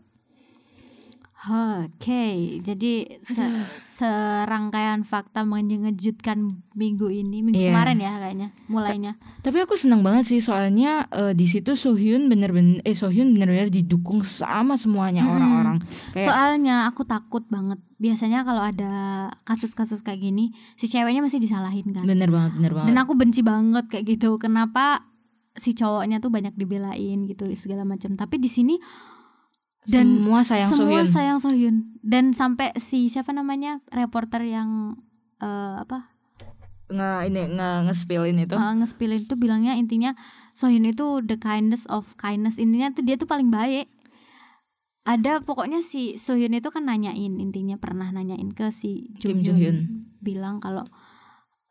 [1.46, 2.24] Oke,
[2.64, 7.70] jadi se- serangkaian fakta mengejutkan minggu ini, minggu Iya.
[7.70, 9.14] kemarin ya kayaknya, mulainya.
[9.44, 14.24] Tapi aku senang banget sih soalnya eh, di situ Sohyun bener-bener eh Sohyun bener-bener didukung
[14.24, 15.84] sama semuanya orang-orang.
[16.16, 17.78] Kayak Soalnya aku takut banget.
[17.96, 18.92] Biasanya kalau ada
[19.44, 22.08] kasus-kasus kayak gini, si ceweknya masih disalahin kan.
[22.08, 22.90] bener banget, bener banget.
[22.90, 24.40] Dan aku benci banget kayak gitu.
[24.40, 25.04] Kenapa
[25.54, 28.16] si cowoknya tuh banyak dibelain gitu segala macam.
[28.16, 28.76] Tapi di sini
[29.86, 31.08] dan semua sayang semua Sohyun.
[31.08, 31.76] sayang Sohyun.
[32.02, 33.82] Dan sampai si siapa namanya?
[33.94, 35.00] Reporter yang
[35.42, 36.10] eh, apa?
[36.90, 38.54] Nge ini nge nge-spillin itu.
[38.54, 40.14] uh, ngespilin tuh bilangnya intinya
[40.54, 42.62] Sohyun itu the kindness of kindness.
[42.62, 43.90] Intinya tuh dia tuh paling baik.
[45.06, 50.10] Ada pokoknya si Sohyun itu kan nanyain intinya pernah nanyain ke si Kim Joo Hyun.
[50.18, 50.82] bilang kalau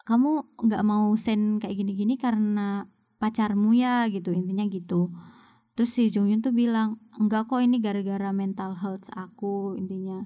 [0.06, 2.86] kamu nggak mau send kayak gini-gini karena
[3.18, 5.10] pacarmu ya gitu intinya gitu
[5.74, 10.22] terus si Jung Hyun tuh bilang enggak kok ini gara-gara mental health aku intinya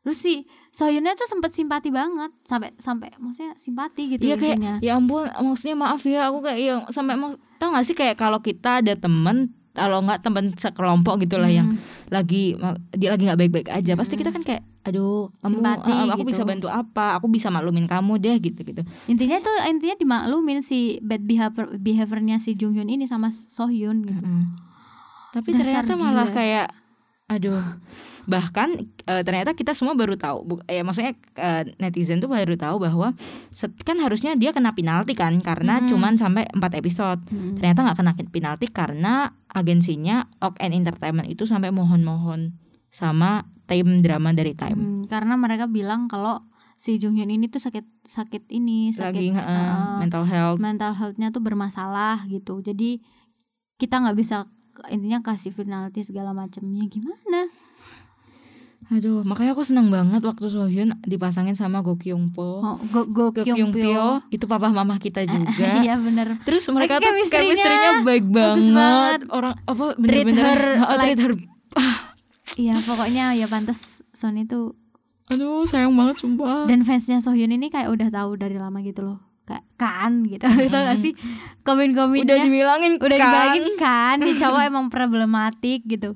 [0.00, 0.34] terus si
[0.70, 5.28] Sohyunnya tuh sempet simpati banget sampai sampai maksudnya simpati gitu Iya kayak intinya ya ampun
[5.28, 8.94] maksudnya maaf ya aku kayak yang sampai mau tau gak sih kayak kalau kita ada
[8.94, 11.78] temen kalau nggak temen sekelompok gitu lah yang Hmm.
[12.10, 12.58] lagi
[12.90, 14.20] dia lagi nggak baik-baik aja pasti Hmm.
[14.20, 16.30] kita kan kayak aduh kamu Simpati eh, aku gitu.
[16.32, 20.78] bisa bantu apa aku bisa maklumin kamu deh gitu gitu intinya tuh intinya dimaklumin si
[21.00, 24.42] bad behavior behaviornya si Jung Hyun ini sama Sohyun gitu Mm-mm.
[25.30, 26.36] Tapi Dasar ternyata malah gila.
[26.36, 26.66] kayak
[27.26, 27.62] aduh.
[28.26, 28.68] Bahkan
[29.06, 30.38] eh, ternyata kita semua baru tahu.
[30.44, 33.16] Bu, ya maksudnya eh, netizen tuh baru tahu bahwa
[33.50, 35.88] set- kan harusnya dia kena penalti kan karena Hmm.
[35.88, 37.18] cuman sampai 4 episode.
[37.26, 37.56] Hmm.
[37.56, 39.14] Ternyata nggak kena penalti karena
[39.48, 42.54] agensinya Ok and Entertainment itu sampai mohon-mohon
[42.88, 44.74] sama tim drama dari Time.
[44.74, 46.42] Hmm, karena mereka bilang kalau
[46.76, 50.58] si Jung Hyun ini tuh sakit sakit ini sakit Lagi eh, uh, mental health.
[50.58, 52.98] mental healthnya tuh bermasalah gitu jadi
[53.76, 54.48] kita nggak bisa
[54.86, 57.50] intinya kasih penalti segala macamnya gimana
[58.90, 62.58] Aduh, makanya aku seneng banget waktu Sohyun dipasangin sama Go Kyung Po.
[62.58, 65.78] oh, go go Go Kyung Kyung Pyo itu papa mama kita juga.
[65.84, 68.74] iya bener Terus mereka tuh chemistry-nya baik bagus banget.
[68.74, 69.20] banget.
[69.30, 71.32] Orang apa Treat bener-bener her Oh, treat like- her.
[72.56, 74.74] iya pokoknya ya pantas Sony tuh
[75.30, 76.66] Aduh, sayang banget sumpah.
[76.66, 79.22] dan fansnya Sohyun ini kayak udah tahu dari lama gitu loh
[79.74, 81.12] kan gitu tau gak sih
[81.60, 83.22] komen-komennya udah dibilangin udah kan.
[83.22, 86.14] dibilangin kan nih cowok emang problematik gitu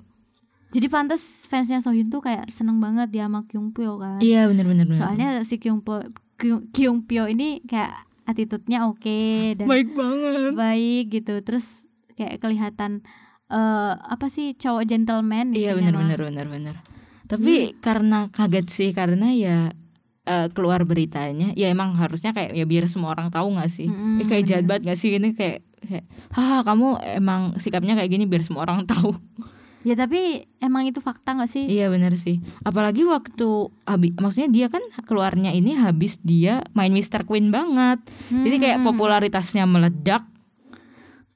[0.71, 4.85] jadi pantas fansnya Sohyun tuh kayak seneng banget dia sama Kyung Pyo kan Iya, bener-bener.
[4.85, 4.97] bener.
[4.97, 6.03] soalnya si Kyung Pyo
[6.35, 7.95] Kyung, Kyung Pyo ini kayak
[8.25, 9.21] attitude-nya oke
[9.55, 10.51] dan baik banget.
[10.53, 13.05] baik gitu terus kayak kelihatan
[13.47, 16.27] eh apa sih cowok gentleman Iya, intinya bener-bener mah.
[16.27, 16.77] bener-bener.
[17.25, 19.59] Tapi karena kaget sih karena ya
[20.25, 24.21] eh, keluar beritanya ya emang harusnya kayak ya biar semua orang tahu nggak sih Mm-mm,
[24.21, 28.25] eh, kayak jahat banget gak sih ini kayak kayak haha kamu emang sikapnya kayak gini
[28.25, 29.13] biar semua orang tahu
[29.85, 32.41] ya tapi emang itu fakta gak sih Iya benar sih.
[32.65, 37.29] Apalagi waktu habis, maksudnya dia kan keluarnya ini habis dia main Mr.
[37.29, 38.01] Queen banget.
[38.33, 38.89] Jadi kayak Hmm.
[38.89, 40.25] popularitasnya meledak.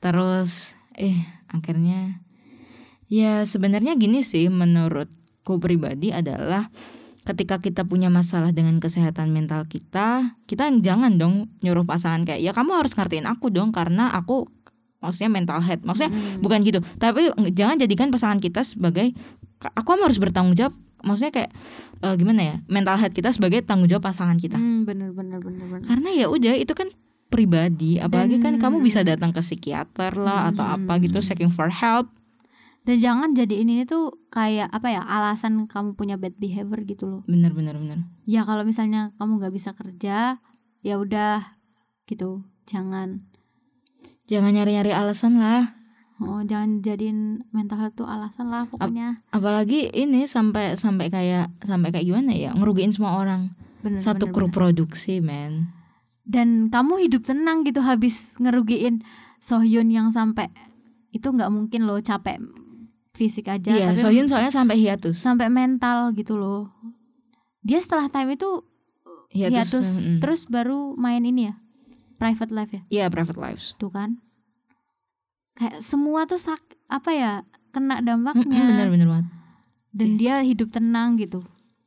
[0.00, 2.24] Terus eh akhirnya
[3.04, 6.72] ya sebenarnya gini sih menurutku pribadi adalah
[7.28, 12.50] ketika kita punya masalah dengan kesehatan mental kita, kita jangan dong nyuruh pasangan kayak ya
[12.50, 14.48] kamu harus ngertiin aku dong karena aku
[14.98, 15.84] maksudnya mental health.
[15.84, 16.40] Maksudnya Hmm.
[16.40, 16.80] bukan gitu.
[16.96, 19.12] Tapi jangan jadikan pasangan kita sebagai
[19.56, 20.72] "Ka- aku harus bertanggung jawab.
[20.98, 21.50] Maksudnya kayak
[22.00, 24.56] eh, gimana ya mental health kita sebagai tanggung jawab pasangan kita.
[24.56, 25.84] Hmm, bener bener bener bener.
[25.84, 26.90] Karena ya udah itu kan
[27.28, 28.00] pribadi.
[28.00, 30.74] Apalagi kan Dan- kamu bisa datang ke psikiater lah atau Hmm.
[30.80, 32.08] apa gitu seeking for help
[32.88, 37.22] dan jangan jadi ini tuh kayak apa ya alasan kamu punya bad behavior gitu loh.
[37.28, 38.08] Bener bener bener.
[38.24, 40.40] Ya kalau misalnya kamu nggak bisa kerja
[40.80, 41.52] ya udah
[42.08, 42.48] gitu.
[42.64, 43.28] Jangan.
[44.24, 45.76] Jangan nyari nyari alasan lah.
[46.16, 49.20] Oh jangan jadiin mental health tuh alasan lah pokoknya.
[49.36, 52.56] apalagi ini sampai sampai kayak sampai kayak gimana ya?
[52.56, 53.52] Ngerugiin semua orang.
[53.84, 54.56] Bener satu bener, kru bener.
[54.56, 55.76] produksi men.
[56.24, 59.04] Dan kamu hidup tenang gitu habis ngerugiin
[59.44, 60.48] Sohyun yang sampai
[61.12, 62.40] itu nggak mungkin loh capek
[63.18, 65.18] fisik aja iya tapi Sohyun soalnya sampai hiatus.
[65.18, 66.70] sampai mental gitu loh.
[67.66, 68.62] Dia setelah time itu
[69.34, 70.18] hiatus, mm.
[70.22, 71.54] terus baru main ini ya
[72.16, 72.82] private life ya?
[72.88, 73.74] Iya private lives.
[73.76, 74.22] Tuh kan.
[75.58, 77.32] Kayak semua tuh sak apa ya
[77.74, 78.62] kena dampaknya.
[78.62, 79.26] Bener bener banget.
[79.90, 81.42] Dan dia hidup tenang gitu.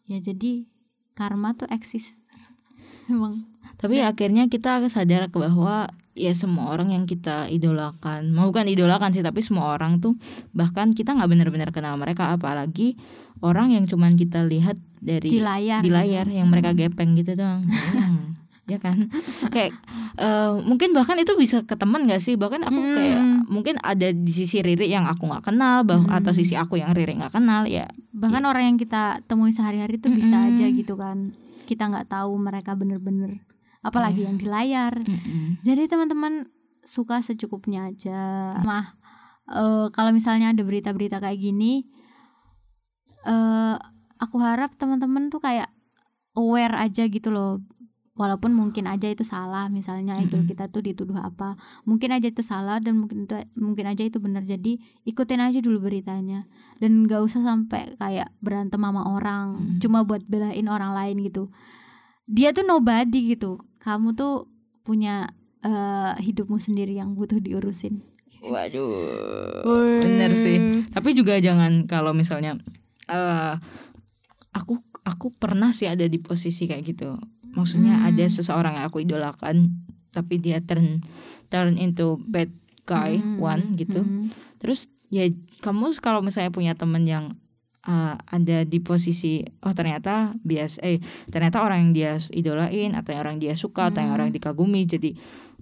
[0.05, 0.67] Ya jadi
[1.15, 2.19] karma tuh eksis.
[3.11, 3.47] Emang.
[3.79, 9.15] Tapi akhirnya kita sadar ke bahwa ya semua orang yang kita idolakan, mau bukan idolakan
[9.15, 10.19] sih, tapi semua orang tuh
[10.51, 12.99] bahkan kita nggak benar-benar kenal mereka, apalagi
[13.39, 17.63] orang yang cuman kita lihat dari di layar di layar yang mereka gepeng gitu doang.
[17.91, 18.35] Hmm,
[18.69, 19.07] ya kan?
[19.51, 19.75] Kayak
[20.15, 22.39] eh, mungkin bahkan itu bisa ke teman gak sih?
[22.39, 22.95] Bahkan aku Mm-mm.
[22.95, 23.21] kayak
[23.51, 26.11] mungkin ada di sisi Riri yang aku nggak kenal, bah Mm-mm.
[26.21, 27.87] atau sisi aku yang Riri nggak kenal ya.
[28.11, 30.55] bahkan orang yang kita temui sehari-hari tuh bisa Mm-mm.
[30.55, 31.33] aja gitu kan
[31.65, 33.39] kita nggak tahu mereka bener-bener
[33.81, 34.27] apalagi Iya.
[34.27, 35.61] yang di layar Mm-mm.
[35.61, 36.47] jadi teman-teman
[36.83, 38.21] suka secukupnya aja
[38.61, 38.93] mah
[39.47, 41.85] eh, kalau misalnya ada berita-berita kayak gini
[43.23, 43.75] eh
[44.17, 45.69] aku harap teman-teman tuh kayak
[46.33, 47.61] aware aja gitu loh
[48.11, 50.51] walaupun mungkin aja itu salah misalnya idol Mm-mm.
[50.51, 54.43] kita tuh dituduh apa mungkin aja itu salah dan mungkin itu mungkin aja itu benar
[54.43, 56.45] jadi ikutin aja dulu beritanya
[56.77, 59.79] dan gak usah sampai kayak berantem sama orang Mm.
[59.79, 61.49] cuma buat belain orang lain gitu
[62.25, 64.45] dia tuh nobody gitu kamu tuh
[64.81, 65.29] punya
[65.61, 68.01] eh, hidupmu sendiri yang butuh diurusin
[68.41, 70.01] Waduh.
[70.01, 70.57] Bener sih.
[70.89, 72.57] Tapi juga jangan kalau misalnya
[73.05, 73.53] eh
[74.49, 77.21] aku aku pernah sih ada di posisi kayak gitu.
[77.53, 78.07] Maksudnya Hmm.
[78.09, 81.05] ada seseorang yang aku idolakan tapi dia turn
[81.47, 82.49] turn into bad
[82.83, 84.01] guy Mm, one gitu.
[84.01, 84.33] mm.
[84.57, 85.29] Terus ya
[85.61, 87.37] kamu kalau misalnya punya temen yang
[87.83, 93.21] eh, ada di posisi oh ternyata bias eh ternyata orang yang dia idolain atau yang
[93.21, 94.17] orang dia suka atau yang Hmm.
[94.17, 95.15] orang dikagumi jadi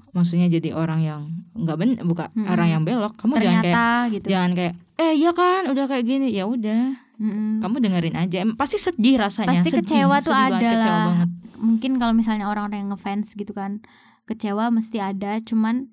[0.10, 1.22] maksudnya jadi orang yang
[1.54, 2.50] nggak ben bukan Mm-mm.
[2.50, 6.04] orang yang belok kamu jangan kayak ternyata gitu jangan kayak eh iya kan udah kayak
[6.04, 6.84] gini ya udah
[7.16, 7.62] Mm-mm.
[7.62, 11.06] kamu dengerin aja pasti sedih rasanya Pasti sedih, kecewa tuh sedih banget, ada kecewa lah.
[11.06, 11.30] banget
[11.60, 13.84] mungkin kalau misalnya orang-orang yang ngefans gitu kan
[14.26, 15.92] kecewa mesti ada cuman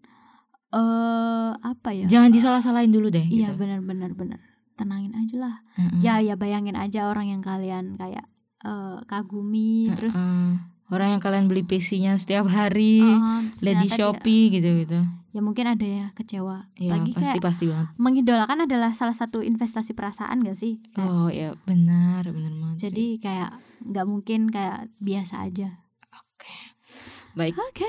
[0.73, 3.61] eh apa ya jangan disalah-salahin dulu deh iya gitu.
[3.61, 4.41] benar-benar benar
[4.77, 5.57] tenangin aja lah.
[5.75, 6.01] Mm-mm.
[6.01, 8.29] ya ya bayangin aja orang yang kalian kayak
[8.61, 10.61] eh, kagumi terus Mm-mm.
[10.89, 15.01] orang yang kalian beli PC-nya setiap hari lihat di ternyata dia- Shopee gitu-gitu.
[15.31, 16.65] Ya mungkin ada ya kecewa.
[16.75, 17.87] Ya lagi pasti kayak pasti banget.
[17.97, 20.81] mengidolakan adalah salah satu investasi perasaan gak sih?
[20.91, 23.51] Kayak- oh ya benar benar banget jadi kayak
[23.85, 25.77] nggak mungkin kayak biasa aja.
[27.37, 27.85] Baik, Oke.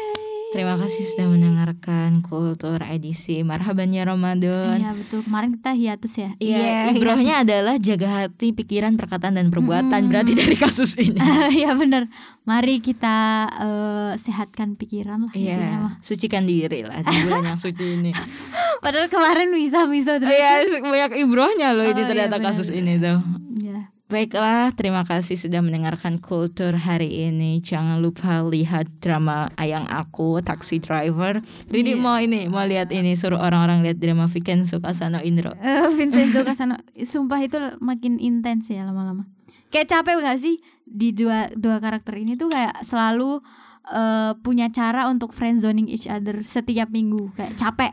[0.51, 4.75] terima kasih sudah mendengarkan Kultur edisi Marhaban ya Ramadan.
[4.75, 5.23] Iya betul.
[5.23, 6.31] Kemarin kita hiatus ya.
[6.37, 10.11] Iya, ibrohnya adalah jaga hati, pikiran, perkataan dan perbuatan Mm-mm.
[10.11, 11.15] berarti dari kasus ini.
[11.57, 12.11] Iya benar.
[12.43, 13.17] Mari kita
[13.49, 15.33] eh, sehatkan pikiran lah.
[15.33, 18.11] Iya, sucikan diri lah di bulan yang suci ini.
[18.83, 20.31] Padahal kemarin bisa-bisa terus.
[20.31, 22.51] Iya, banyak ibrohnya loh ini Oh, iya, ternyata benar.
[22.51, 23.19] kasus ini tuh.
[23.57, 23.95] Iya.
[24.07, 27.59] Baiklah, terima kasih sudah mendengarkan Kultur hari ini.
[27.59, 31.43] Jangan lupa lihat drama Ayang Aku, Taxi Driver.
[31.67, 31.99] Ridi Iya.
[31.99, 35.51] mau ini, mau lihat ini, suruh orang-orang lihat drama Vikenzo Kasano Indro.
[35.59, 39.27] Eh, Vincenzo Casano sumpah itu makin intens ya lama-lama
[39.67, 43.43] kayak capek gak sih di dua dua karakter ini tuh kayak selalu
[43.83, 47.91] eh, punya cara untuk friendzoning each other setiap minggu kayak capek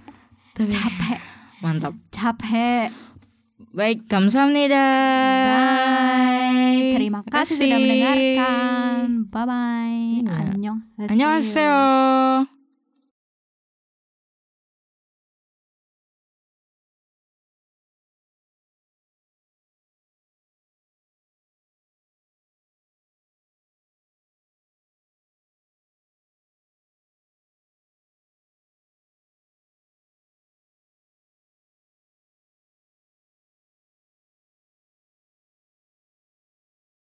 [0.55, 1.19] Tapi, capek
[1.59, 1.93] mantap.
[2.15, 2.95] capek
[3.75, 4.87] Baik, kamsahamnida.
[5.51, 10.55] bye terima kasih sudah mendengarkan bye bye Iya.
[10.55, 12.54] annyeong Annyeonghaseyo.